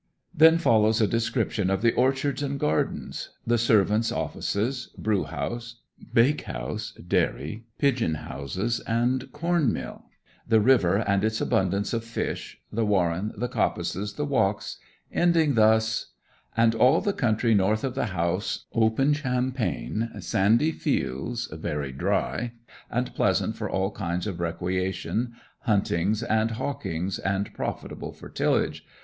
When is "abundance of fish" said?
11.39-12.59